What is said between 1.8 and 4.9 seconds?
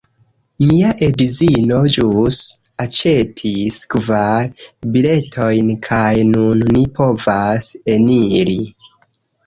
ĵus aĉetis kvar